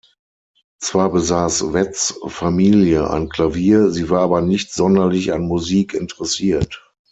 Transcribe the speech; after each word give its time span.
Zwar 0.79 1.11
besaß 1.11 1.73
Wetz' 1.73 2.19
Familie 2.25 3.07
ein 3.11 3.29
Klavier, 3.29 3.91
sie 3.91 4.09
war 4.09 4.21
aber 4.21 4.41
nicht 4.41 4.73
sonderlich 4.73 5.31
an 5.31 5.43
Musik 5.43 5.93
interessiert. 5.93 6.81